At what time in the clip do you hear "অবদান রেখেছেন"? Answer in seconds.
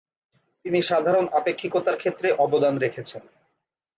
2.37-3.23